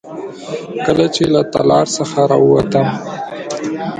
[0.85, 2.87] کله چې له تالار څخه راووتم.